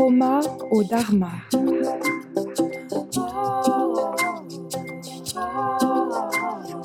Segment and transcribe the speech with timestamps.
[0.00, 1.28] trauma au dharma.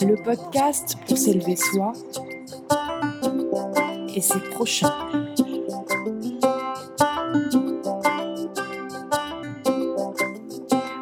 [0.02, 1.94] Le podcast pour s'élever soi
[4.14, 4.92] et ses prochains.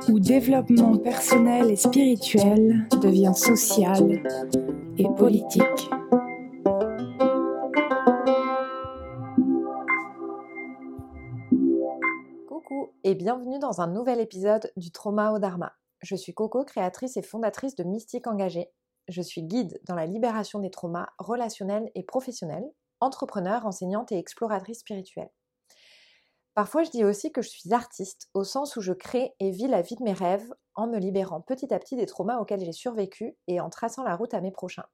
[0.07, 4.21] Où développement personnel et spirituel devient social
[5.00, 5.89] et politique.
[13.23, 15.71] Bienvenue dans un nouvel épisode du Trauma au Dharma.
[16.01, 18.69] Je suis Coco, créatrice et fondatrice de Mystique Engagée.
[19.07, 24.79] Je suis guide dans la libération des traumas relationnels et professionnels, entrepreneur, enseignante et exploratrice
[24.79, 25.29] spirituelle.
[26.54, 29.69] Parfois, je dis aussi que je suis artiste, au sens où je crée et vis
[29.69, 32.73] la vie de mes rêves en me libérant petit à petit des traumas auxquels j'ai
[32.73, 34.88] survécu et en traçant la route à mes prochains.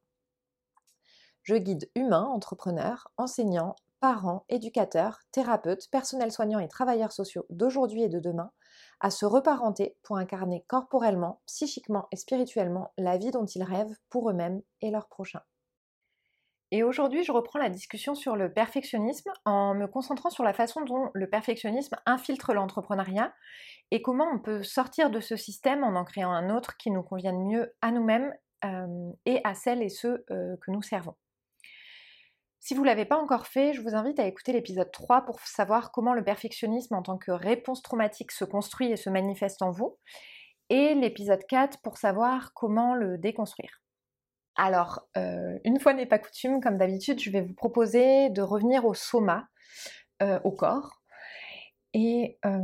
[1.41, 8.09] Je guide humains, entrepreneurs, enseignants, parents, éducateurs, thérapeutes, personnels soignants et travailleurs sociaux d'aujourd'hui et
[8.09, 8.51] de demain
[8.99, 14.29] à se reparenter pour incarner corporellement, psychiquement et spirituellement la vie dont ils rêvent pour
[14.29, 15.43] eux-mêmes et leurs prochains.
[16.71, 20.81] Et aujourd'hui, je reprends la discussion sur le perfectionnisme en me concentrant sur la façon
[20.81, 23.33] dont le perfectionnisme infiltre l'entrepreneuriat
[23.89, 27.01] et comment on peut sortir de ce système en en créant un autre qui nous
[27.01, 28.31] convienne mieux à nous-mêmes
[28.65, 31.15] euh, et à celles et ceux euh, que nous servons.
[32.59, 35.39] Si vous ne l'avez pas encore fait, je vous invite à écouter l'épisode 3 pour
[35.39, 39.71] savoir comment le perfectionnisme en tant que réponse traumatique se construit et se manifeste en
[39.71, 39.97] vous,
[40.69, 43.81] et l'épisode 4 pour savoir comment le déconstruire.
[44.55, 48.85] Alors, euh, une fois n'est pas coutume, comme d'habitude, je vais vous proposer de revenir
[48.85, 49.47] au soma,
[50.21, 51.01] euh, au corps,
[51.93, 52.59] et euh,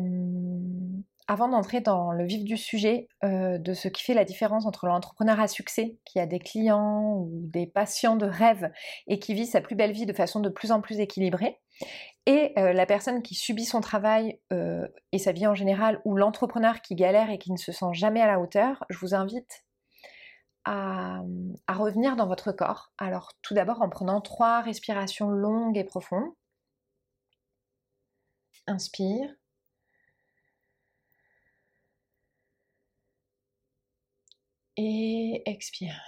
[1.27, 4.85] avant d'entrer dans le vif du sujet euh, de ce qui fait la différence entre
[4.85, 8.71] l'entrepreneur à succès, qui a des clients ou des patients de rêve
[9.07, 11.59] et qui vit sa plus belle vie de façon de plus en plus équilibrée,
[12.25, 16.15] et euh, la personne qui subit son travail euh, et sa vie en général, ou
[16.15, 19.65] l'entrepreneur qui galère et qui ne se sent jamais à la hauteur, je vous invite
[20.63, 21.21] à,
[21.67, 22.91] à revenir dans votre corps.
[22.97, 26.31] Alors tout d'abord en prenant trois respirations longues et profondes.
[28.67, 29.35] Inspire.
[34.77, 36.01] Et expire.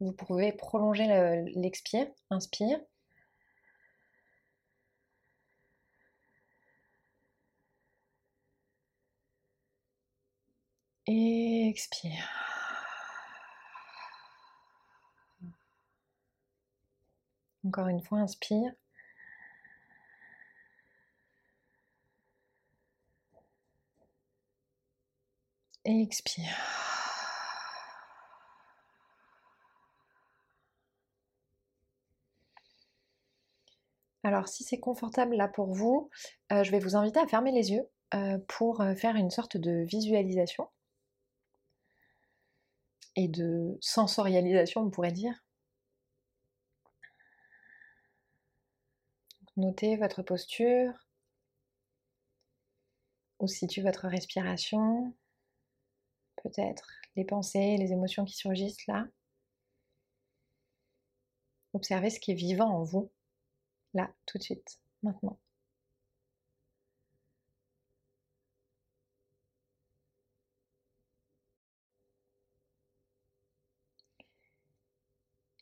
[0.00, 1.06] Vous pouvez prolonger
[1.54, 2.78] l'expire, inspire.
[11.06, 12.28] Expire.
[17.64, 18.72] Encore une fois, inspire.
[25.84, 26.56] Expire.
[34.24, 36.08] Alors si c'est confortable là pour vous,
[36.52, 39.56] euh, je vais vous inviter à fermer les yeux euh, pour euh, faire une sorte
[39.56, 40.68] de visualisation
[43.16, 45.44] et de sensorialisation, on pourrait dire.
[49.56, 50.92] Notez votre posture,
[53.38, 55.12] où situe votre respiration
[56.42, 59.06] peut-être les pensées, les émotions qui surgissent là.
[61.74, 63.10] Observez ce qui est vivant en vous,
[63.94, 65.38] là, tout de suite, maintenant.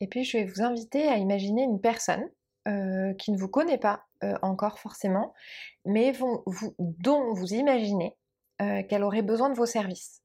[0.01, 2.27] Et puis je vais vous inviter à imaginer une personne
[2.67, 5.33] euh, qui ne vous connaît pas euh, encore forcément,
[5.85, 6.11] mais
[6.79, 8.15] dont vous imaginez
[8.61, 10.20] euh, qu'elle aurait besoin de vos services.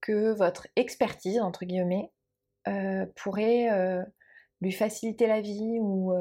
[0.00, 2.10] Que votre expertise, entre guillemets,
[3.16, 4.04] pourrait
[4.60, 6.12] lui faciliter la vie ou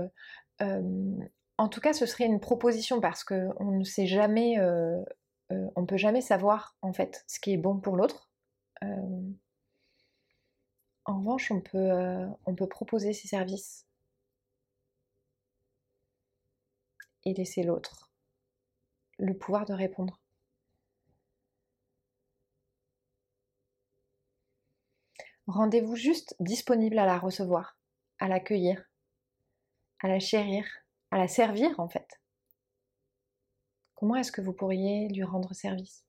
[0.60, 5.98] en tout cas ce serait une proposition parce qu'on ne sait jamais, on ne peut
[5.98, 8.30] jamais savoir en fait ce qui est bon pour l'autre.
[11.06, 11.92] en revanche, on peut,
[12.46, 13.86] on peut proposer ses services
[17.26, 18.10] et laisser l'autre
[19.20, 20.19] le pouvoir de répondre.
[25.50, 27.76] Rendez-vous juste disponible à la recevoir,
[28.20, 28.88] à l'accueillir,
[30.00, 30.64] à la chérir,
[31.10, 32.22] à la servir en fait.
[33.96, 36.06] Comment est-ce que vous pourriez lui rendre service?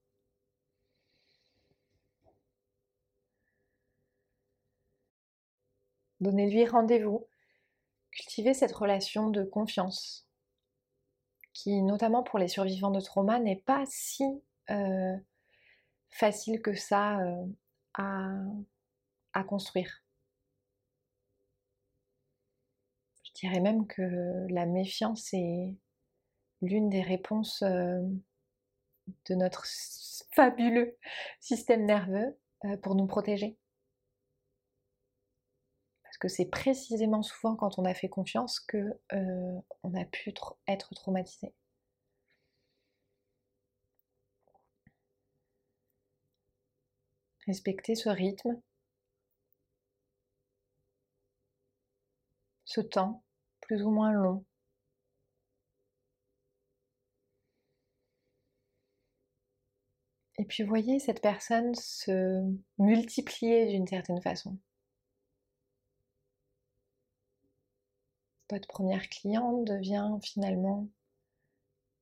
[6.20, 7.26] Donnez-lui rendez-vous,
[8.10, 10.28] cultivez cette relation de confiance
[11.54, 14.22] qui, notamment pour les survivants de trauma, n'est pas si
[14.68, 15.16] euh,
[16.10, 17.46] facile que ça euh,
[17.94, 18.34] à,
[19.40, 20.02] à construire.
[23.24, 25.74] Je dirais même que la méfiance est
[26.62, 28.00] l'une des réponses euh,
[29.28, 29.64] de notre
[30.34, 30.96] fabuleux
[31.40, 33.56] système nerveux euh, pour nous protéger.
[36.02, 40.34] Parce que c'est précisément souvent quand on a fait confiance que euh, on a pu
[40.66, 41.54] être traumatisé.
[47.46, 48.60] Respecter ce rythme,
[52.70, 53.24] ce temps
[53.60, 54.44] plus ou moins long.
[60.38, 62.44] Et puis voyez cette personne se
[62.78, 64.56] multiplier d'une certaine façon.
[68.50, 70.88] Votre première cliente devient finalement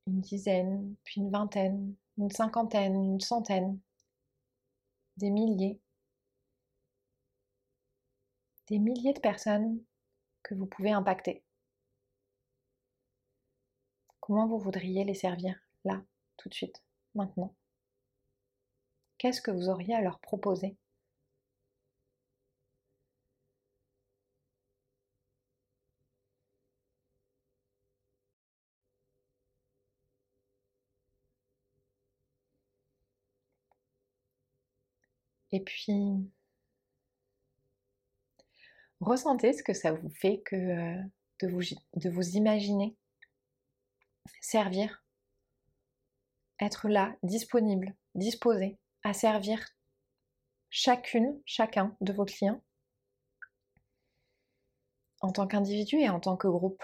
[0.05, 3.79] une dizaine, puis une vingtaine, une cinquantaine, une centaine,
[5.17, 5.79] des milliers.
[8.67, 9.83] Des milliers de personnes
[10.49, 11.43] que vous pouvez impacter.
[14.19, 16.01] Comment vous voudriez les servir là,
[16.37, 17.53] tout de suite, maintenant?
[19.19, 20.75] Qu'est-ce que vous auriez à leur proposer?
[35.51, 36.27] Et puis,
[38.99, 41.01] ressentez ce que ça vous fait que euh,
[41.41, 41.61] de vous,
[41.95, 42.95] de vous imaginer
[44.41, 45.03] servir,
[46.59, 49.65] être là, disponible, disposé à servir
[50.69, 52.61] chacune, chacun de vos clients
[55.21, 56.83] en tant qu'individu et en tant que groupe?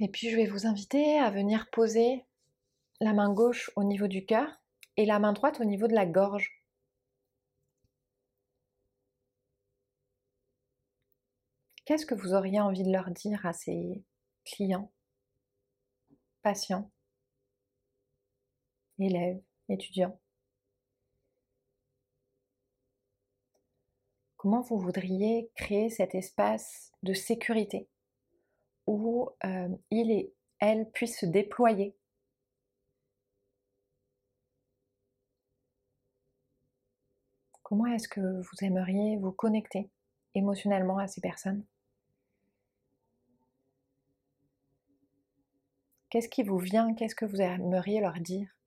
[0.00, 2.24] Et puis je vais vous inviter à venir poser
[3.00, 4.48] la main gauche au niveau du cœur
[4.96, 6.62] et la main droite au niveau de la gorge.
[11.84, 14.04] Qu'est-ce que vous auriez envie de leur dire à ces
[14.44, 14.92] clients,
[16.42, 16.90] patients,
[18.98, 20.20] élèves, étudiants?
[24.36, 27.88] Comment vous voudriez créer cet espace de sécurité?
[28.88, 31.94] Où euh, il et elle puissent se déployer.
[37.62, 39.90] Comment est-ce que vous aimeriez vous connecter
[40.34, 41.64] émotionnellement à ces personnes?
[46.08, 46.94] Qu'est-ce qui vous vient?
[46.94, 48.57] Qu'est-ce que vous aimeriez leur dire?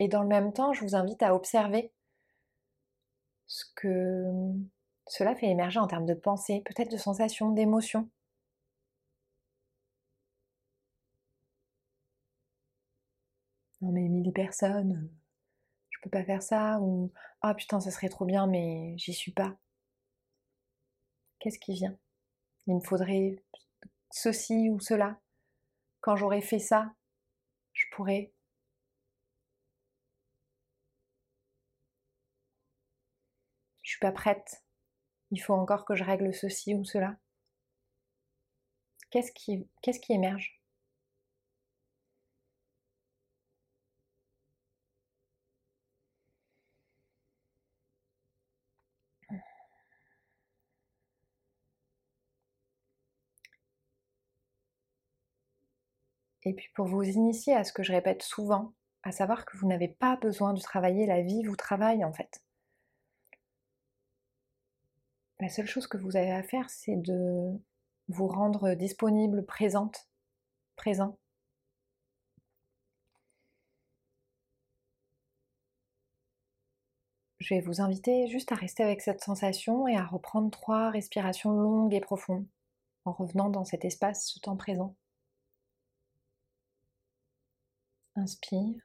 [0.00, 1.92] Et dans le même temps, je vous invite à observer
[3.46, 4.24] ce que
[5.06, 8.08] cela fait émerger en termes de pensée, peut-être de sensations, d'émotions.
[13.82, 15.10] Non mais mille personnes,
[15.90, 17.12] je peux pas faire ça, ou
[17.42, 19.56] ah putain ça serait trop bien mais j'y suis pas.
[21.40, 21.96] Qu'est-ce qui vient?
[22.66, 23.36] Il me faudrait
[24.10, 25.18] ceci ou cela.
[26.00, 26.92] Quand j'aurai fait ça,
[27.74, 28.32] je pourrais.
[34.00, 34.64] Pas prête.
[35.30, 37.16] Il faut encore que je règle ceci ou cela.
[39.10, 40.60] Qu'est-ce qui, qu'est-ce qui émerge?
[56.42, 59.66] Et puis pour vous initier à ce que je répète souvent, à savoir que vous
[59.66, 62.42] n'avez pas besoin de travailler, la vie vous travaille en fait.
[65.40, 67.58] La seule chose que vous avez à faire, c'est de
[68.08, 70.08] vous rendre disponible, présente,
[70.76, 71.18] présent.
[77.38, 81.52] Je vais vous inviter juste à rester avec cette sensation et à reprendre trois respirations
[81.52, 82.46] longues et profondes
[83.04, 84.94] en revenant dans cet espace, ce temps présent.
[88.14, 88.80] Inspire.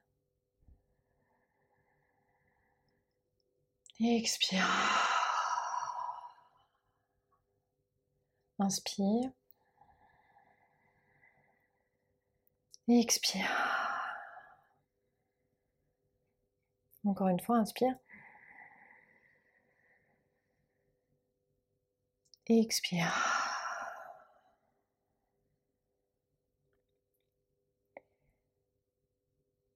[4.00, 4.95] expire.
[8.60, 9.32] Inspire.
[12.88, 13.50] expire.
[17.06, 17.96] Encore une fois, inspire.
[22.48, 23.36] expire.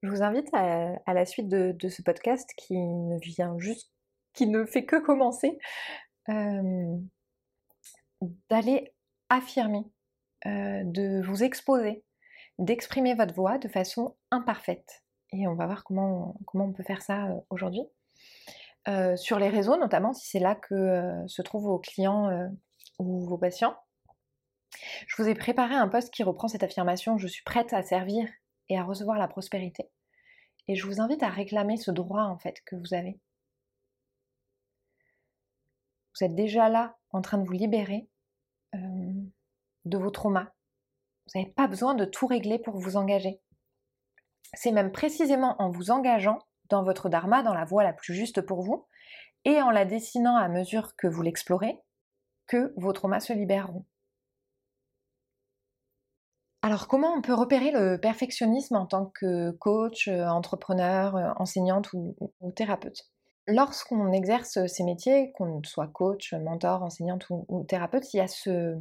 [0.02, 3.90] je vous invite à, la suite de, ce podcast qui ne vient juste,
[4.32, 5.58] qui ne fait que commencer,
[6.28, 6.96] euh,
[8.48, 8.92] d'aller
[9.28, 9.84] affirmer,
[10.46, 12.04] euh, de vous exposer,
[12.58, 15.04] d'exprimer votre voix de façon imparfaite.
[15.32, 17.82] Et on va voir comment, comment on peut faire ça euh, aujourd'hui.
[19.16, 22.28] sur les réseaux, notamment si c'est là que se trouvent vos clients
[22.98, 23.76] ou vos patients.
[25.06, 28.28] Je vous ai préparé un post qui reprend cette affirmation Je suis prête à servir
[28.68, 29.90] et à recevoir la prospérité.
[30.68, 33.18] Et je vous invite à réclamer ce droit en fait que vous avez.
[36.14, 38.08] Vous êtes déjà là en train de vous libérer
[38.74, 39.12] euh,
[39.84, 40.52] de vos traumas.
[41.26, 43.40] Vous n'avez pas besoin de tout régler pour vous engager.
[44.54, 48.40] C'est même précisément en vous engageant dans votre dharma, dans la voie la plus juste
[48.40, 48.86] pour vous,
[49.44, 51.78] et en la dessinant à mesure que vous l'explorez,
[52.46, 53.84] que vos traumas se libéreront.
[56.62, 61.90] Alors comment on peut repérer le perfectionnisme en tant que coach, euh, entrepreneur, euh, enseignante
[61.94, 62.14] ou,
[62.54, 63.10] thérapeute?
[63.52, 68.78] Lorsqu'on exerce ces métiers, qu'on soit coach, mentor, enseignante ou, thérapeute, il y a ce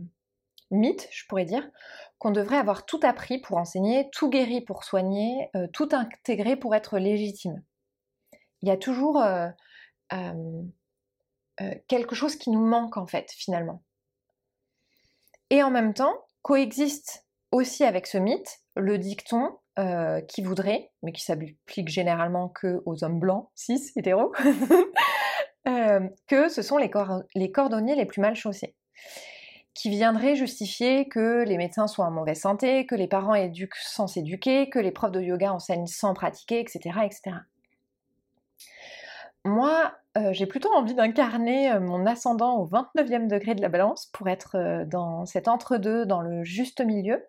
[0.69, 1.67] mythe, je pourrais dire,
[2.19, 6.75] qu'on devrait avoir tout appris pour enseigner, tout guéri pour soigner, euh, tout intégré pour
[6.75, 7.63] être légitime.
[8.61, 9.23] Il y a toujours
[11.87, 13.81] quelque chose qui nous manque en fait finalement.
[15.49, 21.13] Et en même temps, coexiste aussi avec ce mythe le dicton euh, qui voudrait, mais
[21.13, 24.33] qui s'applique généralement que aux hommes blancs, cis, hétéros,
[25.69, 28.75] euh, que ce sont les, cordonniers les plus mal chaussés
[29.73, 34.07] qui viendrait justifier que les médecins sont en mauvaise santé, que les parents éduquent sans
[34.07, 36.99] s'éduquer, que les profs de yoga enseignent sans pratiquer, etc.
[37.05, 37.37] etc.
[39.45, 44.27] Moi, euh, j'ai plutôt envie d'incarner mon ascendant au 29e degré de la balance pour
[44.27, 47.23] être dans cet entre-deux, dans le juste milieu,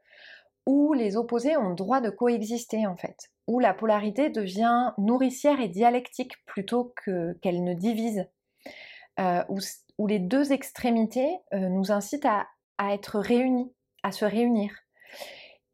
[0.67, 5.61] où les opposés ont le droit de coexister en fait, où la polarité devient nourricière
[5.61, 8.27] et dialectique plutôt qu'elle ne divise,
[9.19, 12.47] euh, où, les deux extrémités euh, nous incitent à,
[12.93, 13.71] être réunis,
[14.03, 14.73] à se réunir,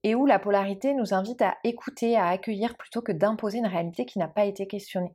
[0.03, 4.05] et où la polarité nous invite à écouter, à accueillir plutôt que d'imposer une réalité
[4.05, 5.15] qui n'a pas été questionnée.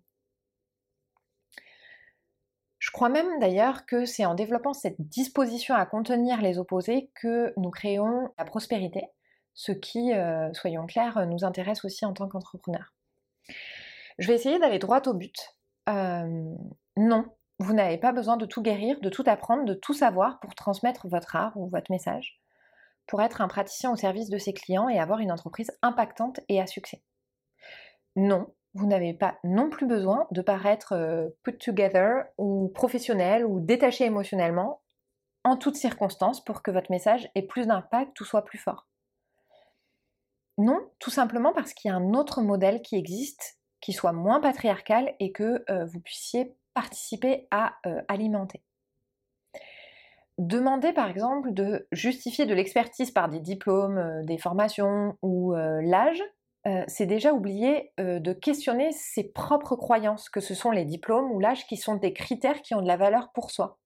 [2.79, 7.53] Je crois même d'ailleurs que c'est en développant cette disposition à contenir les opposés que
[7.57, 9.07] nous créons la prospérité,
[9.53, 12.93] ce qui, euh, soyons clairs, nous intéresse aussi en tant qu'entrepreneur.
[14.17, 15.55] Je vais essayer d'aller droit au but.
[15.89, 16.55] Euh,
[16.97, 17.25] non,
[17.59, 21.07] vous n'avez pas besoin de tout guérir, de tout apprendre, de tout savoir pour transmettre
[21.07, 22.39] votre art ou votre message,
[23.07, 26.61] pour être un praticien au service de ses clients et avoir une entreprise impactante et
[26.61, 27.01] à succès.
[28.15, 33.59] Non, vous n'avez pas non plus besoin de paraître euh, put together ou professionnel ou
[33.59, 34.81] détaché émotionnellement
[35.43, 38.87] en toutes circonstances pour que votre message ait plus d'impact ou soit plus fort.
[40.57, 44.39] Non, tout simplement parce qu'il y a un autre modèle qui existe, qui soit moins
[44.39, 48.63] patriarcal et que euh, vous puissiez participer à euh, alimenter.
[50.37, 56.21] Demander par exemple de justifier de l'expertise par des diplômes, euh, des formations ou l'âge,
[56.85, 61.65] c'est déjà oublier de questionner ses propres croyances, que ce sont les diplômes ou l'âge
[61.65, 63.79] qui sont des critères qui ont de la valeur pour soi.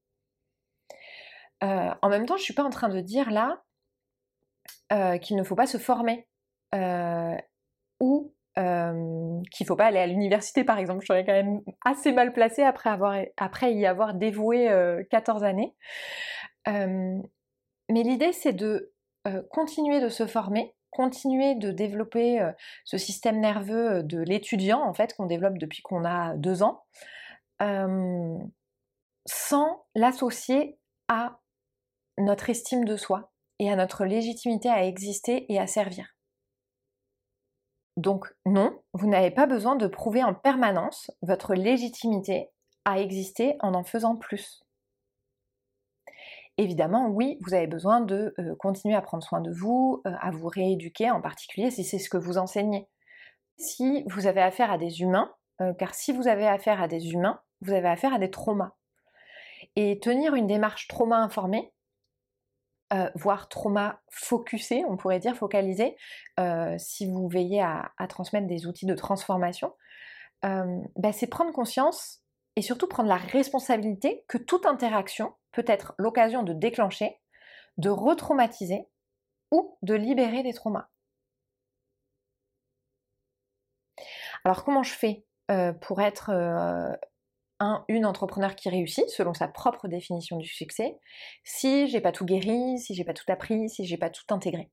[1.61, 3.63] en même temps, je ne suis pas en train de dire là
[5.19, 6.27] qu'il ne faut pas se former
[6.75, 7.37] euh,
[8.01, 11.01] ou euh, qu'il ne faut pas aller à l'université par exemple.
[11.01, 14.69] Je serais quand même assez mal placée après, avoir, après y avoir dévoué
[15.09, 15.73] 14 euh, années.
[16.67, 17.23] mais
[17.89, 18.91] l'idée c'est de
[19.49, 22.47] continuer de se former, continuer de développer
[22.83, 26.83] ce système nerveux de l'étudiant en fait qu'on développe depuis qu'on a deux ans,
[29.25, 30.77] sans l'associer
[31.07, 31.39] à
[32.19, 36.14] notre estime de soi et à notre légitimité à exister et à servir.
[37.97, 42.49] Donc non, vous n'avez pas besoin de prouver en permanence votre légitimité
[42.83, 44.65] à exister en en faisant plus.
[46.57, 50.31] Évidemment, oui, vous avez besoin de euh, continuer à prendre soin de vous, euh, à
[50.31, 52.87] vous rééduquer, en particulier si c'est ce que vous enseignez.
[53.57, 57.11] Si vous avez affaire à des humains, euh, car si vous avez affaire à des
[57.11, 58.73] humains, vous avez affaire à des traumas.
[59.75, 61.73] Et tenir une démarche trauma informée,
[62.93, 65.97] euh, voire trauma focusé, on pourrait dire focalisé,
[66.39, 69.73] euh, si vous veillez à, transmettre des outils de transformation,
[70.45, 72.21] euh, bah, c'est prendre conscience
[72.55, 77.19] et surtout prendre la responsabilité que toute interaction peut être l'occasion de déclencher,
[77.77, 78.87] de retraumatiser
[79.49, 80.87] ou de libérer des traumas.
[84.43, 85.25] Alors comment je fais
[85.81, 86.31] pour être
[87.59, 90.97] un, une entrepreneur qui réussit selon sa propre définition du succès,
[91.43, 94.69] si j'ai pas tout guéri, si j'ai pas tout appris, si j'ai pas tout intégré.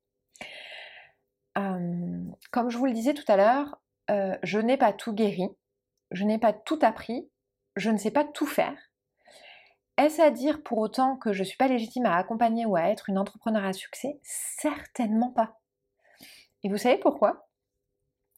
[1.54, 3.80] comme je vous le disais tout à l'heure,
[4.42, 5.48] je n'ai pas tout guéri,
[6.10, 7.30] je n'ai pas tout appris,
[7.76, 8.76] je ne sais pas tout faire.
[9.98, 12.84] Est-ce à dire pour autant que je ne suis pas légitime à accompagner ou à
[12.84, 14.18] être une entrepreneur à succès?
[14.22, 15.60] Certainement pas.
[16.64, 17.48] Et vous savez pourquoi?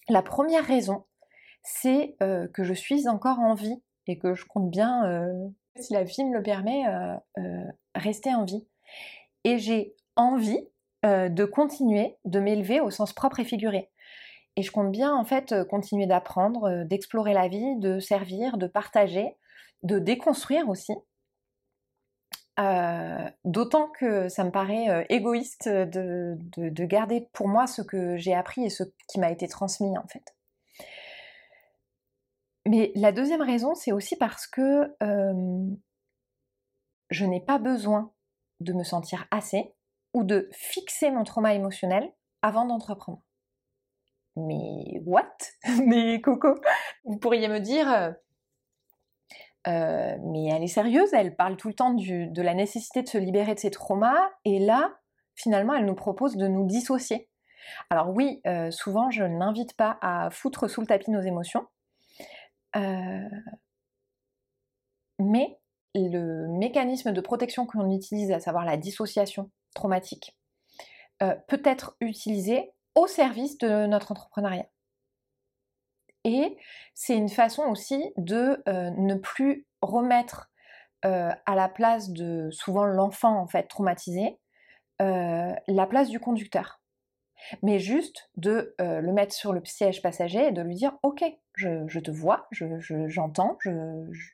[0.09, 1.07] La première raison,
[1.63, 5.25] c'est que je suis encore en vie et que je compte bien,
[5.77, 6.85] si la vie me le permet,
[7.95, 8.67] rester en vie.
[9.45, 10.69] Et j'ai envie
[11.03, 13.91] de continuer de m'élever au sens propre et figuré.
[14.57, 19.37] Et je compte bien en fait continuer d'apprendre, d'explorer la vie, de servir, de partager,
[19.83, 20.95] de déconstruire aussi.
[23.45, 26.39] D'autant que ça me paraît égoïste de,
[26.85, 30.35] garder pour moi ce que j'ai appris et ce qui m'a été transmis en fait.
[32.67, 34.95] Mais la deuxième raison, c'est aussi parce que
[37.11, 38.13] je n'ai pas besoin
[38.61, 39.75] de me sentir assez
[40.15, 42.11] ou de fixer mon trauma émotionnel
[42.43, 43.23] avant d'entreprendre.
[44.37, 45.37] Mais what?
[45.87, 46.55] Mais Coco,
[47.05, 48.15] vous pourriez me dire,
[49.67, 53.55] mais elle est sérieuse, elle parle tout le temps de la nécessité de se libérer
[53.55, 54.93] de ses traumas, et là,
[55.35, 57.29] finalement, elle nous propose de nous dissocier.
[57.91, 61.67] Alors oui, souvent, je n'invite pas à foutre sous le tapis nos émotions,
[65.19, 65.59] mais
[65.95, 70.37] le mécanisme de protection qu'on utilise, à savoir la dissociation traumatique,
[71.21, 74.67] peut être utilisé au service de notre entrepreneuriat.
[76.25, 76.57] Et
[76.95, 80.51] c'est une façon aussi de euh, ne plus remettre
[81.05, 84.39] euh, à la place de souvent l'enfant en fait traumatisé
[85.03, 86.81] euh, la place du conducteur.
[87.63, 91.23] Mais juste de le mettre sur le siège passager et de lui dire ok,
[91.55, 93.71] je, te vois, j'entends, je,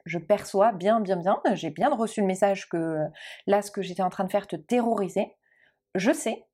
[0.05, 2.99] je, perçois bien, bien, bien, j'ai bien reçu le message que
[3.47, 5.37] là ce que j'étais en train de faire te terrorisait,
[5.95, 6.47] je sais,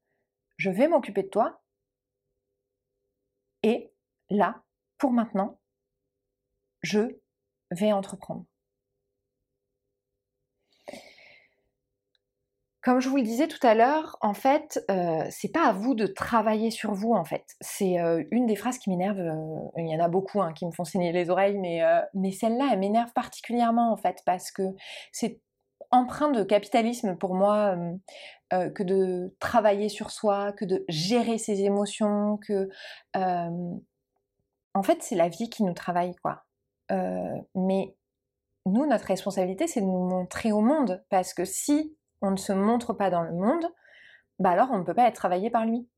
[0.56, 1.60] je vais m'occuper de toi,
[3.62, 3.92] et
[4.30, 4.62] là,
[4.98, 5.58] pour maintenant,
[6.82, 7.18] je
[7.70, 8.46] vais entreprendre.
[12.86, 15.96] Comme je vous le disais tout à l'heure, en fait, euh, c'est pas à vous
[15.96, 17.56] de travailler sur vous, en fait.
[17.60, 19.18] C'est euh, une des phrases qui m'énerve.
[19.18, 21.82] Euh, il y en a beaucoup hein, qui me font saigner les oreilles, mais,
[22.14, 24.62] mais celle-là, elle m'énerve particulièrement, en fait, parce que
[25.10, 25.40] c'est
[25.90, 27.76] empreint de capitalisme pour moi
[28.52, 32.68] que de travailler sur soi, que de gérer ses émotions, que
[33.14, 36.44] en fait, c'est la vie qui nous travaille, quoi.
[36.88, 37.96] Mais
[38.64, 42.52] nous, notre responsabilité, c'est de nous montrer au monde, parce que si on ne se
[42.52, 43.66] montre pas dans le monde,
[44.38, 45.88] bah alors on ne peut pas être travaillé par lui.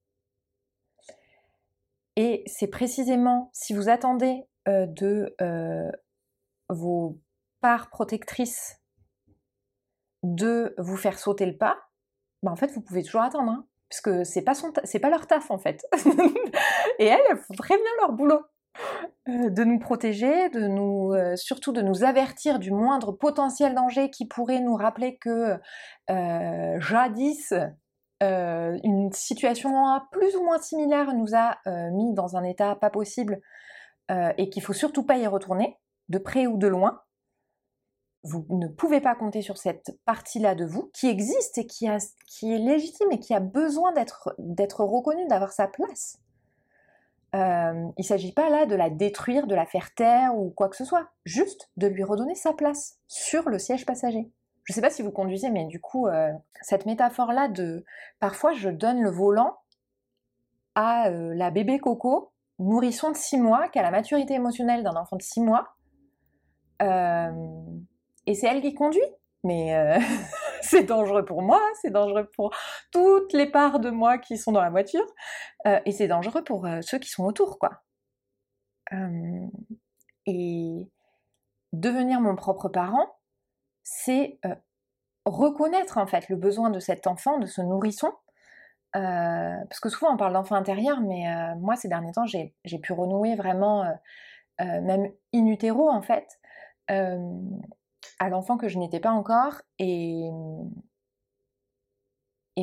[2.16, 5.90] Et c'est précisément si vous attendez euh, de euh,
[6.68, 7.20] vos
[7.60, 8.80] parts protectrices
[10.22, 11.78] de vous faire sauter le pas,
[12.42, 14.54] bah en fait vous pouvez toujours attendre, hein, parce que c'est pas
[15.00, 15.86] pas leur taf en fait.
[16.98, 18.42] Et elles, elles font très bien leur boulot.
[19.28, 24.10] Euh, de nous protéger, de nous, euh, surtout de nous avertir du moindre potentiel danger
[24.10, 25.58] qui pourrait nous rappeler que
[26.10, 27.52] euh, jadis
[28.20, 29.70] une situation
[30.10, 31.56] plus ou moins similaire nous a
[31.92, 33.40] mis dans un état pas possible
[34.10, 37.00] et qu'il faut surtout pas y retourner, de près ou de loin.
[38.24, 42.58] Vous ne pouvez pas compter sur cette partie-là de vous qui existe et qui est
[42.58, 46.18] légitime et qui a besoin d'être reconnue, d'avoir sa place.
[47.34, 50.68] Euh, il ne s'agit pas là de la détruire, de la faire taire ou quoi
[50.68, 54.30] que ce soit, juste de lui redonner sa place sur le siège passager.
[54.64, 57.84] Je ne sais pas si vous conduisez, mais du coup, euh, cette métaphore-là de
[58.20, 59.58] parfois je donne le volant
[60.74, 64.96] à euh, la bébé Coco, nourrisson de 6 mois, qui a la maturité émotionnelle d'un
[64.96, 65.74] enfant de 6 mois,
[66.80, 69.00] et c'est elle qui conduit.
[69.42, 69.98] Mais
[70.62, 72.54] c'est dangereux pour moi, c'est dangereux pour
[72.92, 75.06] toutes les parts de moi qui sont dans la voiture,
[75.66, 77.82] euh, et c'est dangereux pour euh, ceux qui sont autour, quoi.
[78.92, 79.46] Euh,
[80.26, 80.88] et
[81.72, 83.16] devenir mon propre parent,
[83.82, 84.40] c'est
[85.24, 88.12] reconnaître en fait le besoin de cet enfant, de ce nourrisson,
[88.92, 93.36] parce que souvent on parle d'enfant intérieur, mais moi ces derniers temps j'ai pu renouer
[93.36, 93.84] vraiment,
[94.58, 96.38] même in utero en fait,
[98.18, 100.30] à l'enfant que je n'étais pas encore et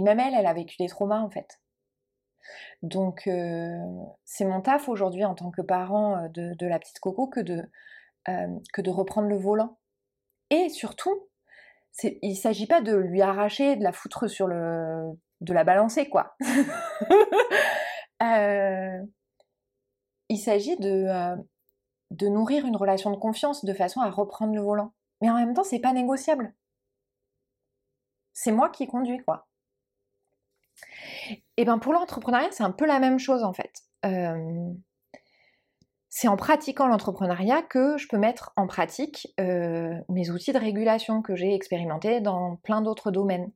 [0.02, 1.60] même elle, elle a vécu des traumas en fait.
[2.82, 3.78] Donc euh,
[4.24, 7.64] c'est mon taf aujourd'hui en tant que parent euh, de, la petite Coco que de,
[8.30, 9.78] euh, que de reprendre le volant.
[10.52, 11.28] Et surtout,
[12.04, 15.12] il ne s'agit pas de lui arracher, de la foutre sur le...
[15.42, 16.36] de la balancer quoi.
[20.30, 24.94] il s'agit de nourrir une relation de confiance de façon à reprendre le volant.
[25.22, 26.54] Mais en même temps, c'est pas négociable.
[28.34, 29.48] C'est moi qui conduis, quoi.
[31.58, 33.84] Et ben pour l'entrepreneuriat, c'est un peu la même chose en fait.
[36.10, 41.36] c'est en pratiquant l'entrepreneuriat que je peux mettre en pratique mes outils de régulation que
[41.36, 43.52] j'ai expérimentés dans plein d'autres domaines.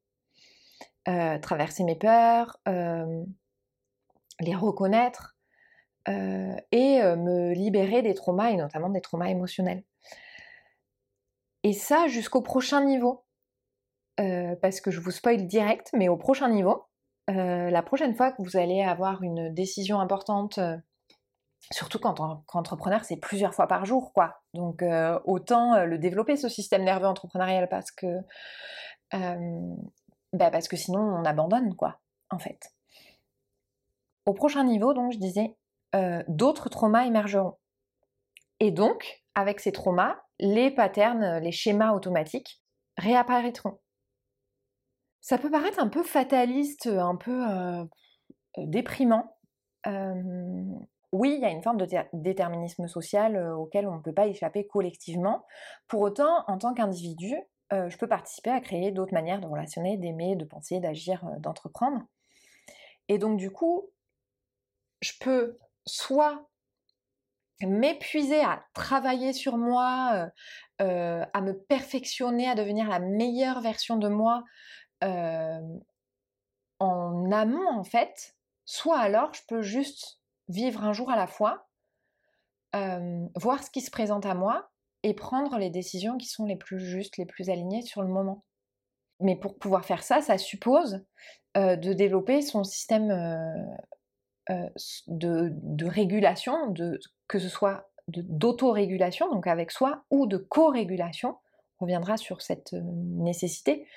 [1.05, 5.37] traverser mes peurs, les reconnaître
[6.07, 9.83] et me libérer des traumas et notamment des traumas émotionnels.
[11.63, 13.25] Et ça jusqu'au prochain niveau.
[14.61, 16.85] parce que je vous spoil direct, mais au prochain niveau,
[17.27, 20.59] la prochaine fois que vous allez avoir une décision importante,
[21.71, 22.19] surtout quand
[22.53, 24.41] entrepreneur, c'est plusieurs fois par jour, quoi.
[24.53, 24.83] Donc
[25.25, 28.07] autant le développer ce système nerveux entrepreneurial parce que
[29.11, 32.71] bah, parce que sinon on abandonne, quoi, en fait.
[34.25, 35.55] Au prochain niveau, donc je disais,
[36.27, 37.57] d'autres traumas émergeront.
[38.59, 42.61] Et donc, avec ces traumas, les patterns, les schémas automatiques
[42.97, 43.79] réapparaîtront.
[45.21, 47.83] Ça peut paraître un peu fataliste, un peu euh,
[48.57, 49.37] déprimant.
[51.11, 54.27] oui, il y a une forme de déterminisme social euh, auquel on ne peut pas
[54.27, 55.45] échapper collectivement.
[55.87, 57.35] Pour autant, en tant qu'individu,
[57.71, 62.01] euh, je peux participer à créer d'autres manières de relationner, d'aimer, de penser, d'agir, d'entreprendre.
[63.07, 63.91] Et donc du coup,
[65.01, 66.48] je peux soit
[67.61, 70.29] m'épuiser à travailler sur moi,
[70.79, 74.43] à me perfectionner, à devenir la meilleure version de moi
[76.79, 81.67] en amont en fait, soit alors je peux juste vivre un jour à la fois,
[82.73, 84.71] voir ce qui se présente à moi
[85.03, 88.43] et prendre les décisions qui sont les plus justes, les plus alignées sur le moment.
[89.21, 91.05] Mais pour pouvoir faire ça, ça suppose
[91.55, 93.09] de développer son système
[94.49, 101.37] de, de, régulation, de, que ce soit d'autorégulation, donc avec soi, ou de co-régulation,
[101.79, 103.87] on reviendra sur cette nécessité,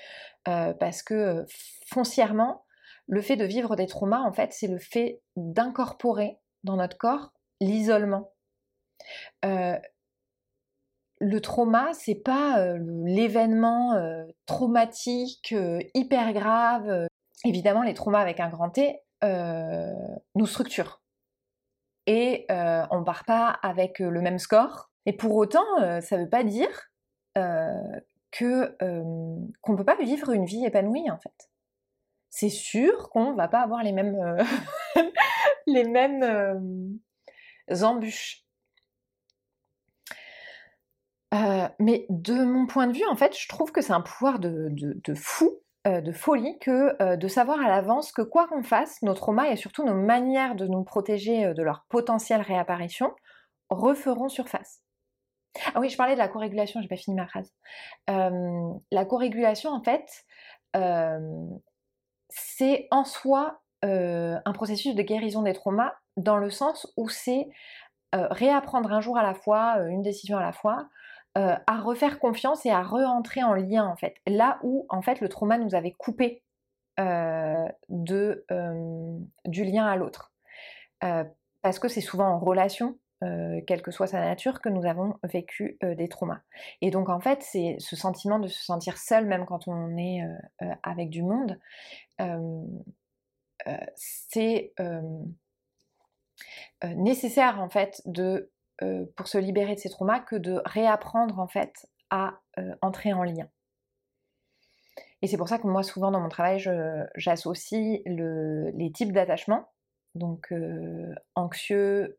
[0.45, 1.45] parce que
[1.87, 2.65] foncièrement,
[3.09, 7.33] le fait de vivre des traumas, en fait, c'est le fait d'incorporer dans notre corps
[7.61, 8.31] l'isolement.
[9.43, 13.97] le trauma, c'est pas l'événement
[14.47, 15.55] traumatique
[15.95, 17.07] hyper grave.
[17.45, 21.02] Évidemment, les traumas avec un grand T nous structurent.
[22.07, 24.91] Et on part pas avec le même score.
[25.07, 25.65] Et pour autant,
[26.01, 26.91] ça ne veut pas dire
[27.35, 28.77] que
[29.61, 31.51] qu'on peut pas vivre une vie épanouie en fait.
[32.31, 34.17] C'est sûr qu'on va pas avoir les mêmes
[35.67, 35.85] les
[37.85, 38.45] embûches.
[41.79, 45.15] mais de mon point de vue, en fait, je trouve que c'est un pouvoir de,
[45.15, 49.57] fou, de folie, que de savoir à l'avance que quoi qu'on fasse, nos traumas et
[49.57, 53.13] surtout nos manières de nous protéger de leur potentielle réapparition
[53.69, 54.83] referont surface.
[55.75, 57.53] Ah oui, je parlais de la co-régulation, j'ai pas fini ma phrase.
[58.07, 60.25] la co-régulation, en fait,
[62.29, 67.49] c'est en soi un processus de guérison des traumas dans le sens où c'est
[68.13, 70.89] réapprendre un jour à la fois, une décision à la fois,
[71.35, 74.15] à refaire confiance et à re-entrer en lien en fait.
[74.27, 76.43] Là où en fait le trauma nous avait coupé
[76.99, 78.45] de,
[79.47, 80.33] du lien à l'autre.
[81.01, 85.15] parce que c'est souvent en relation euh, quelle que soit sa nature, que nous avons
[85.23, 86.41] vécu euh, des traumas.
[86.81, 90.23] Et donc en fait, c'est ce sentiment de se sentir seul, même quand on est
[90.23, 91.59] euh, avec du monde,
[93.95, 94.73] c'est
[96.85, 98.51] nécessaire en fait de,
[99.17, 102.41] pour se libérer de ces traumas que de réapprendre en fait à
[102.83, 103.49] entrer en lien.
[105.23, 106.59] Et c'est pour ça que moi, souvent dans mon travail,
[107.15, 109.69] j'associe les types d'attachement,
[110.15, 110.53] donc
[111.35, 112.19] anxieux,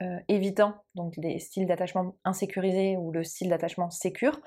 [0.00, 4.40] euh, évitant donc les styles d'attachement insécurisés ou le style d'attachement sécure,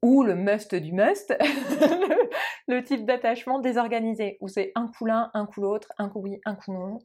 [0.00, 1.34] ou le must du must,
[2.68, 6.40] le, type d'attachement désorganisé, où c'est un coup l'un, un coup l'autre, un coup oui,
[6.44, 6.98] un coup non.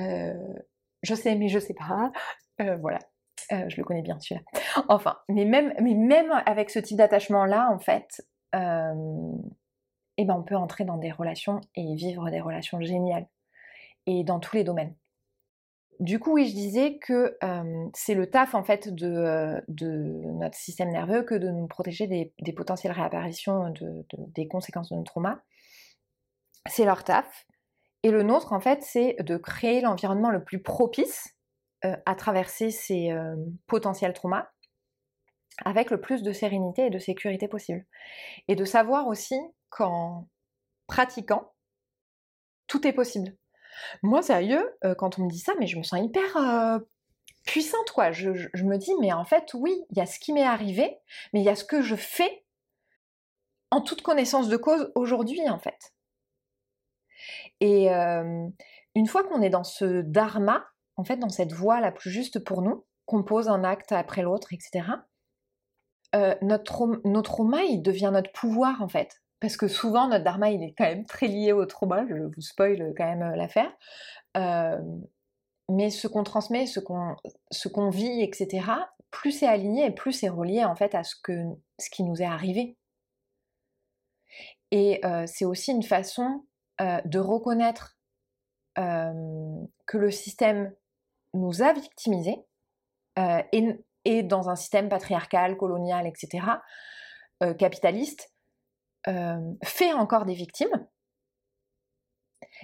[0.00, 0.34] Euh,
[1.04, 2.10] je sais, mais je sais pas.
[2.60, 2.98] Euh, voilà.
[3.50, 4.42] je le connais bien celui-là.
[4.88, 10.56] Enfin, mais même, mais même avec ce type d'attachement-là, en fait, eh ben on peut
[10.56, 13.26] entrer dans des relations et vivre des relations géniales.
[14.06, 14.94] Et dans tous les domaines.
[15.98, 17.38] Du coup, oui, je disais que
[17.94, 22.92] c'est le taf en fait de, notre système nerveux que de nous protéger des, potentielles
[22.92, 23.72] réapparitions
[24.10, 25.40] des conséquences de nos traumas.
[26.68, 27.46] C'est leur taf.
[28.02, 31.35] Et le nôtre, en fait, c'est de créer l'environnement le plus propice
[31.82, 33.14] à traverser ces
[33.66, 34.48] potentiels traumas
[35.64, 37.86] avec le plus de sérénité et de sécurité possible.
[38.48, 39.38] Et de savoir aussi
[39.70, 40.28] qu'en
[40.86, 41.52] pratiquant,
[42.66, 43.36] tout est possible.
[44.02, 46.78] Moi, sérieux, euh, quand on me dit ça, mais je me sens hyper euh,
[47.46, 48.10] puissante, quoi.
[48.12, 50.98] Je, me dis, mais en fait, oui, il y a ce qui m'est arrivé,
[51.32, 52.44] mais il y a ce que je fais
[53.70, 55.94] en toute connaissance de cause aujourd'hui, en fait.
[57.60, 58.46] Et euh,
[58.94, 62.38] une fois qu'on est dans ce dharma, en fait, dans cette voie la plus juste
[62.38, 64.84] pour nous, qu'on pose un acte après l'autre, etc.,
[66.14, 66.64] euh, notre,
[67.22, 69.22] trauma, il devient notre pouvoir, en fait.
[69.40, 72.40] Parce que souvent, notre dharma, il est quand même très lié au trauma, je vous
[72.40, 73.70] spoil quand même euh, l'affaire.
[74.36, 74.80] Euh,
[75.68, 77.16] mais ce qu'on transmet, ce qu'on,
[77.50, 78.66] ce qu'on vit, etc.,
[79.10, 81.32] plus c'est aligné et plus c'est relié en fait à ce, que,
[81.78, 82.76] ce qui nous est arrivé.
[84.70, 86.44] Et c'est aussi une façon
[86.80, 87.98] de reconnaître
[88.74, 90.72] que le système
[91.36, 92.44] nous a victimisés
[93.18, 96.44] et, et, dans un système patriarcal, colonial, etc.,
[97.58, 98.30] capitaliste,
[99.64, 100.86] fait encore des victimes.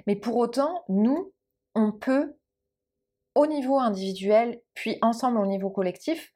[0.07, 1.33] Mais pour autant, nous,
[1.75, 2.37] on peut,
[3.35, 6.33] au niveau individuel, puis ensemble au niveau collectif,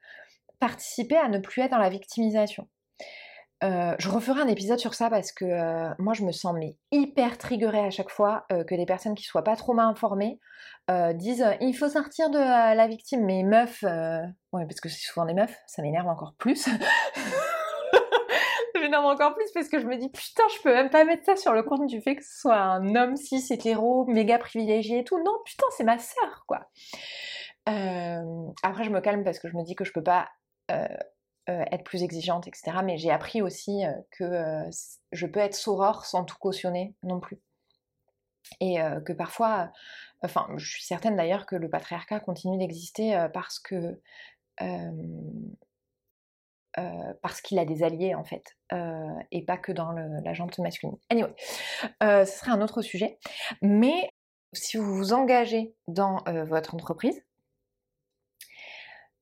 [0.59, 2.67] participer à ne plus être dans la victimisation.
[3.63, 6.75] Euh, je referai un épisode sur ça parce que euh, moi je me sens mais
[6.91, 10.39] hyper triggerée à chaque fois euh, que des personnes qui soient pas trop mal informées
[11.15, 13.25] disent il faut sortir de la victime.
[13.25, 16.69] Mais meuf ouais parce que c'est souvent des meufs ça m'énerve encore plus.
[18.73, 21.25] Ça m'énerve encore plus parce que je me dis putain je peux même pas mettre
[21.25, 24.99] ça sur le compte du fait que ce soit un homme cis hétéro méga privilégié
[24.99, 25.17] et tout.
[25.17, 26.69] Non putain c'est ma sœur quoi.
[27.65, 30.29] Après je me calme parce que je me dis que je peux pas
[31.71, 32.77] être plus exigeante, etc.
[32.83, 34.69] Mais j'ai appris aussi euh, que euh,
[35.11, 37.41] je peux être saurore sans tout cautionner non plus.
[38.61, 39.73] Et que parfois,
[40.23, 44.01] enfin, je suis certaine d'ailleurs que le patriarcat continue d'exister parce que
[47.21, 48.55] parce qu'il a des alliés en fait,
[49.31, 50.95] et pas que dans la jante masculine.
[51.09, 51.35] Anyway,
[51.99, 53.19] ce serait un autre sujet.
[53.61, 54.09] Mais
[54.53, 57.21] si vous vous engagez dans votre entreprise,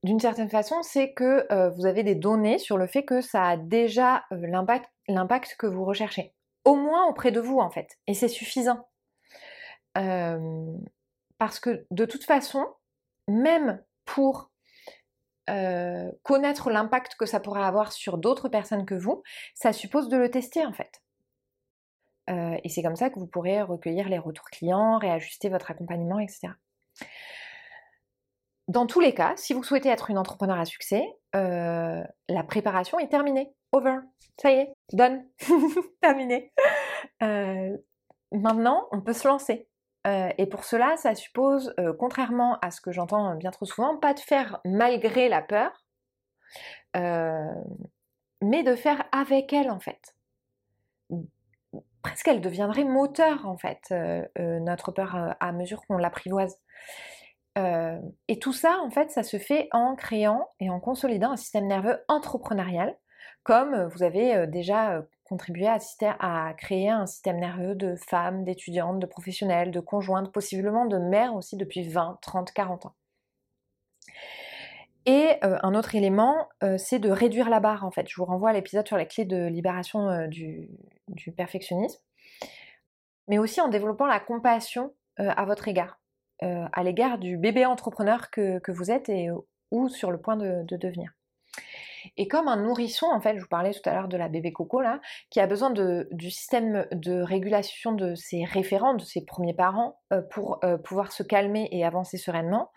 [0.06, 3.44] d'une certaine façon, c'est que euh, vous avez des données sur le fait que ça
[3.44, 4.48] a déjà euh,
[5.08, 6.36] l'impact que vous recherchez.
[6.64, 7.98] Au moins auprès de vous, en fait.
[8.06, 8.88] Et c'est suffisant.
[9.98, 10.78] Euh,
[11.40, 12.66] parce que de toute façon,
[13.28, 14.52] même pour
[16.24, 19.22] connaître l'impact que ça pourrait avoir sur d'autres personnes que vous,
[19.54, 21.04] ça suppose de le tester, en fait.
[22.28, 26.54] et c'est comme ça que vous pourrez recueillir les retours clients, réajuster votre accompagnement, etc.
[28.68, 31.04] Dans tous les cas, si vous souhaitez être une entrepreneur à succès,
[31.36, 33.54] euh, la préparation est terminée.
[33.72, 33.98] Over.
[34.42, 35.24] Ça y est, done.
[36.02, 36.52] terminé.
[37.22, 37.78] Euh,
[38.32, 39.68] maintenant, on peut se lancer.
[40.08, 44.14] Euh, et pour cela, ça suppose, contrairement à ce que j'entends bien trop souvent, pas
[44.14, 45.86] de faire malgré la peur,
[46.96, 50.16] mais de faire avec elle en fait.
[52.02, 53.94] Presque elle deviendrait moteur en fait,
[54.38, 56.60] notre peur à mesure qu'on l'apprivoise.
[57.58, 61.38] Euh, et tout ça, en fait, ça se fait en créant et en consolidant un
[61.38, 62.98] système nerveux entrepreneurial,
[63.44, 69.00] comme vous avez euh, déjà euh, contribué à, créer un système nerveux de femmes, d'étudiantes,
[69.00, 72.96] de professionnels, de conjointes, possiblement de mères aussi depuis 20, 30, 40 ans.
[75.08, 78.08] Et un autre élément, c'est de réduire la barre en fait.
[78.10, 80.68] Je vous renvoie à l'épisode sur les clés de libération du,
[81.38, 82.02] perfectionnisme,
[83.28, 86.00] mais aussi en développant la compassion à votre égard.
[86.44, 89.30] Euh, à l'égard du bébé entrepreneur que, vous êtes et
[89.72, 91.12] ou sur le point de, devenir.
[92.18, 94.54] Et comme un nourrisson, en fait, je vous parlais tout à l'heure de la bébé
[94.54, 99.56] coco là, qui a besoin du système de régulation de ses référents, de ses premiers
[99.56, 102.72] parents, euh, pour euh, pouvoir se calmer et avancer sereinement.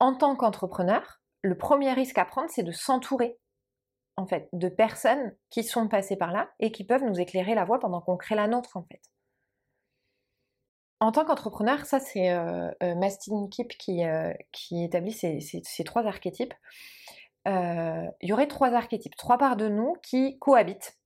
[0.00, 3.38] En tant qu'entrepreneur, le premier risque à prendre, c'est de s'entourer
[4.16, 7.64] en fait de personnes qui sont passées par là et qui peuvent nous éclairer la
[7.64, 9.00] voie pendant qu'on crée la nôtre en fait.
[11.04, 16.54] En tant qu'entrepreneur, ça c'est euh, euh Mastin qui, euh, qui établit ces, trois archétypes.
[17.44, 20.98] Il y aurait trois archétypes, trois parts de nous qui cohabitent.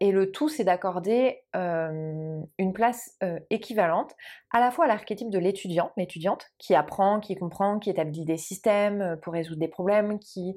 [0.00, 3.18] et le tout, c'est d'accorder une place
[3.50, 4.14] équivalente
[4.52, 8.38] à la fois à l'archétype de l'étudiant, l'étudiante, qui apprend, qui comprend, qui établit des
[8.38, 10.56] systèmes pour résoudre des problèmes, qui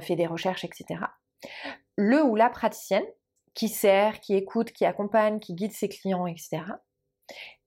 [0.00, 1.04] fait des recherches, etc.
[1.96, 3.06] Le ou la praticienne,
[3.54, 6.64] qui sert, qui écoute, qui accompagne, qui guide ses clients, etc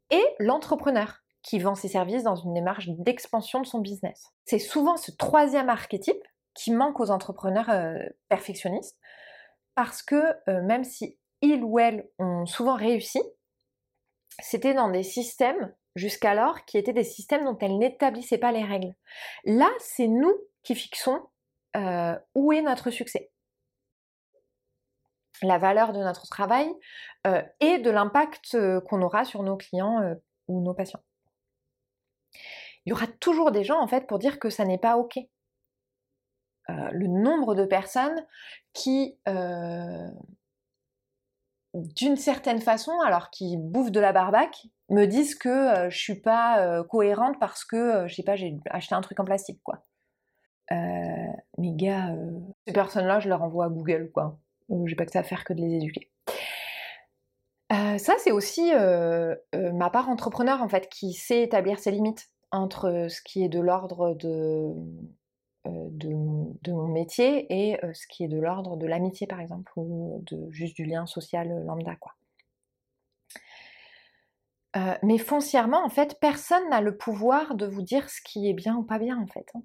[0.09, 4.31] et l'entrepreneur qui vend ses services dans une démarche d'expansion de son business.
[4.45, 6.21] C'est souvent ce troisième archétype
[6.55, 7.97] qui manque aux entrepreneurs euh,
[8.29, 8.97] perfectionnistes
[9.75, 10.15] parce que
[10.49, 13.21] euh, même si ils ou elles ont souvent réussi,
[14.39, 18.95] c'était dans des systèmes jusqu'alors qui étaient des systèmes dont elles n'établissaient pas les règles.
[19.43, 21.21] Là, c'est nous qui fixons
[21.75, 23.31] euh, où est notre succès
[25.41, 26.69] la valeur de notre travail
[27.27, 30.15] euh, et de l'impact euh, qu'on aura sur nos clients euh,
[30.47, 31.03] ou nos patients.
[32.85, 35.17] Il y aura toujours des gens en fait pour dire que ça n'est pas ok.
[36.67, 38.25] le nombre de personnes
[38.73, 39.17] qui
[41.73, 46.83] d'une certaine façon, alors qu'ils bouffent de la barbaque, me disent que je suis pas
[46.83, 49.81] cohérente parce que, je sais pas, j'ai acheté un truc en plastique, quoi.
[50.69, 52.15] mes gars,
[52.67, 54.39] ces personnes-là, je leur envoie à Google, quoi.
[54.85, 56.11] J'ai pas que ça à faire que de les éduquer.
[57.69, 58.71] ça, c'est aussi
[59.53, 63.59] ma part entrepreneur, en fait, qui sait établir ses limites entre ce qui est de
[63.59, 64.73] l'ordre de,
[65.65, 70.49] de, mon métier et ce qui est de l'ordre de l'amitié, par exemple, ou de
[70.51, 72.13] juste du lien social lambda, quoi.
[75.03, 78.75] mais foncièrement, en fait, personne n'a le pouvoir de vous dire ce qui est bien
[78.75, 79.49] ou pas bien, en fait.
[79.55, 79.61] Hein.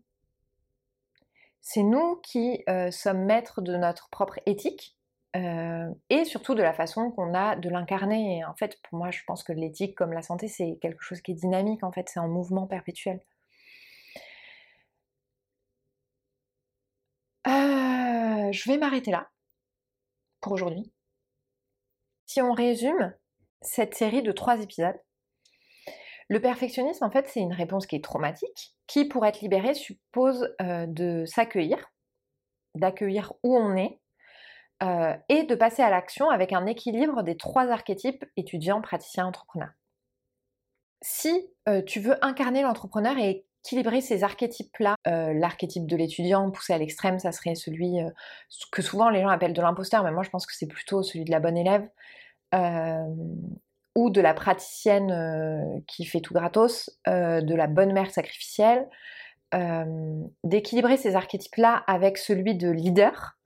[1.73, 4.99] C'est nous qui sommes maîtres de notre propre éthique
[5.35, 8.39] et surtout de la façon qu'on a de l'incarner.
[8.39, 11.21] Et en fait, pour moi, je pense que l'éthique, comme la santé, c'est quelque chose
[11.21, 13.21] qui est dynamique, en fait, c'est en mouvement perpétuel.
[17.47, 19.31] je vais m'arrêter là
[20.41, 20.93] pour aujourd'hui.
[22.27, 23.15] Si on résume
[23.63, 25.01] cette série de trois épisodes,
[26.31, 30.55] le perfectionnisme, en fait, c'est une réponse qui est traumatique, qui, pour être libérée, suppose
[30.63, 31.91] euh, de s'accueillir,
[32.77, 33.99] d'accueillir où on est,
[34.85, 39.71] euh, et de passer à l'action avec un équilibre des trois archétypes étudiant, praticien, entrepreneur.
[41.03, 44.95] Si euh, tu veux incarner l'entrepreneur et équilibrer ces archétypes-là.
[45.05, 47.99] L'archétype de l'étudiant poussé à l'extrême, ça serait celui
[48.73, 51.27] que souvent les gens appellent de l'imposteur, mais moi je pense que c'est plutôt celui
[51.27, 51.87] de la bonne élève.
[54.07, 58.89] Euh, de la praticienne qui fait tout gratos, de la bonne mère sacrificielle,
[60.45, 63.39] d'équilibrer ces archétypes-là avec celui de leader.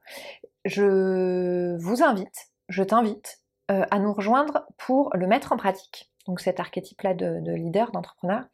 [0.64, 6.60] Je vous invite, je t'invite à nous rejoindre pour le mettre en pratique, donc cet
[6.60, 8.44] archétype-là de, de leader, d'entrepreneur.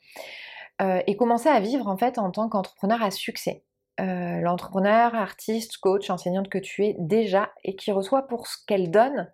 [0.80, 3.64] Euh, et commencer à vivre en fait en tant qu'entrepreneur à succès.
[4.00, 8.90] Euh, l'entrepreneur, artiste, coach, enseignante que tu es déjà et qui reçoit pour ce qu'elle
[8.90, 9.30] donne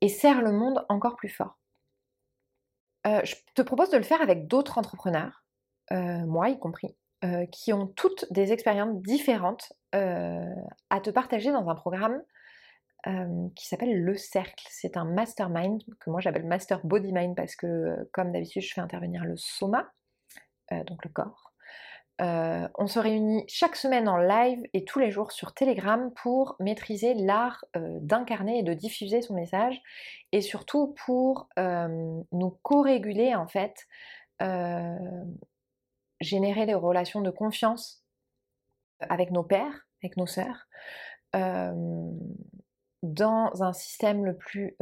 [0.00, 1.58] et sert le monde encore plus fort.
[3.06, 5.44] Euh, je te propose de le faire avec d'autres entrepreneurs,
[5.90, 6.96] moi y compris,
[7.52, 12.20] qui ont toutes des expériences différentes à te partager dans un programme
[13.54, 14.66] qui s'appelle Le Cercle.
[14.68, 18.80] C'est un mastermind que moi j'appelle Master Body Mind parce que comme d'habitude je fais
[18.80, 19.92] intervenir le soma,
[20.72, 21.45] euh, donc le corps.
[22.22, 26.56] Euh, on se réunit chaque semaine en live et tous les jours sur Telegram pour
[26.60, 29.82] maîtriser l'art euh, d'incarner et de diffuser son message
[30.32, 33.86] et surtout pour nous co-réguler en fait,
[36.20, 38.02] générer des relations de confiance
[39.00, 40.66] avec nos pères, avec nos sœurs,
[43.02, 44.76] dans un système le plus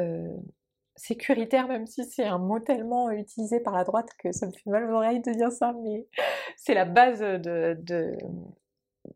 [0.96, 4.70] sécuritaire, même si c'est un mot tellement utilisé par la droite que ça me fait
[4.70, 6.06] mal aux oreilles de dire ça, mais
[6.56, 7.76] c'est la base de,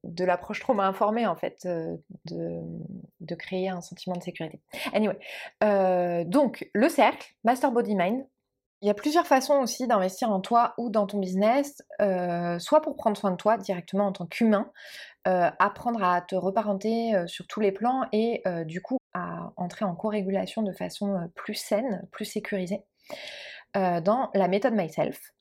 [0.02, 2.60] de, l'approche trauma informée en fait, euh, de,
[3.20, 4.60] de, créer un sentiment de sécurité.
[4.92, 5.18] Anyway,
[5.62, 8.26] euh, donc le cercle, Master Body Mind,
[8.82, 12.80] il y a plusieurs façons aussi d'investir en toi ou dans ton business, euh, soit
[12.80, 14.70] pour prendre soin de toi directement en tant qu'humain,
[15.24, 18.97] apprendre à te reparenter sur tous les plans et du coup
[19.68, 22.84] entrer en co-régulation de façon euh, plus saine, plus sécurisée,
[23.76, 25.34] euh, dans la méthode Myself.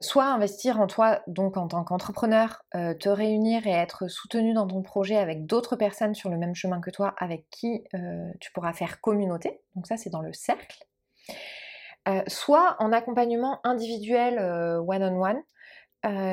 [0.00, 4.68] Soit investir en toi, donc en tant qu'entrepreneur, euh, te réunir et être soutenu dans
[4.68, 7.82] ton projet avec d'autres personnes sur le même chemin que toi, avec qui
[8.40, 9.60] tu pourras faire communauté.
[9.74, 10.86] Donc ça, c'est dans le cercle.
[12.28, 15.42] soit en accompagnement individuel one-on-one,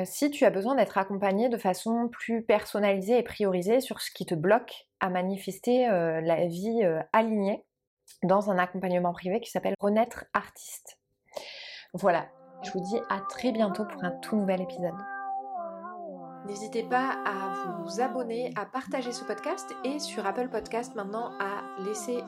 [0.06, 4.26] si tu as besoin d'être accompagné de façon plus personnalisée et priorisée sur ce qui
[4.26, 6.82] te bloque à manifester la vie
[7.14, 7.66] alignée
[8.24, 11.00] dans un accompagnement privé qui s'appelle Renaître Artiste.
[11.94, 12.28] Voilà,
[12.64, 14.94] je vous dis à très bientôt pour un tout nouvel épisode.
[16.46, 21.64] N'hésitez pas à vous abonner, à partager ce podcast et sur Apple Podcast maintenant à
[21.84, 22.20] laisser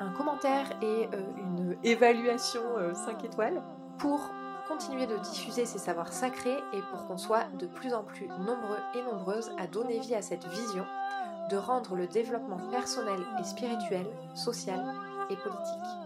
[0.00, 2.60] un commentaire et une évaluation
[3.06, 3.62] 5 étoiles
[3.98, 4.20] pour
[4.68, 8.78] continuer de diffuser ces savoirs sacrés et pour qu'on soit de plus en plus nombreux
[8.94, 10.84] et nombreuses à donner vie à cette vision
[11.50, 14.82] de rendre le développement personnel et spirituel, social
[15.30, 16.04] et politique.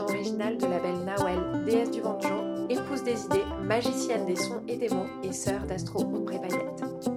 [0.00, 2.18] Originale de la belle Nawel, déesse du vent
[2.70, 7.13] épouse des idées, magicienne des sons et des mots et sœur d'Astro Ombre et.